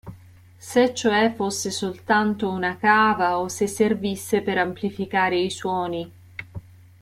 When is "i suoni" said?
5.39-6.11